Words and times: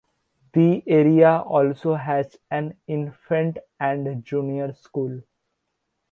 The 0.53 0.81
area 0.87 1.41
also 1.45 1.93
has 1.93 2.35
an 2.49 2.75
infant 2.87 3.59
and 3.79 4.25
junior 4.25 4.73
school. 4.73 5.21